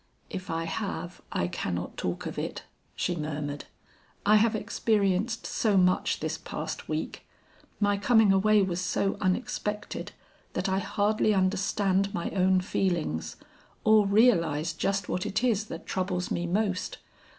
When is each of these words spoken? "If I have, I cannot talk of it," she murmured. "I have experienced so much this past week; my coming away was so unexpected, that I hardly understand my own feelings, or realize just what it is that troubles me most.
"If 0.31 0.49
I 0.49 0.63
have, 0.63 1.21
I 1.31 1.47
cannot 1.47 1.95
talk 1.95 2.25
of 2.25 2.39
it," 2.39 2.63
she 2.95 3.15
murmured. 3.15 3.65
"I 4.25 4.37
have 4.37 4.55
experienced 4.55 5.45
so 5.45 5.77
much 5.77 6.21
this 6.21 6.39
past 6.39 6.89
week; 6.89 7.23
my 7.79 7.97
coming 7.97 8.33
away 8.33 8.63
was 8.63 8.81
so 8.81 9.15
unexpected, 9.21 10.11
that 10.53 10.67
I 10.67 10.79
hardly 10.79 11.35
understand 11.35 12.15
my 12.15 12.31
own 12.31 12.61
feelings, 12.61 13.35
or 13.83 14.07
realize 14.07 14.73
just 14.73 15.07
what 15.07 15.23
it 15.27 15.43
is 15.43 15.65
that 15.65 15.85
troubles 15.85 16.31
me 16.31 16.47
most. 16.47 16.97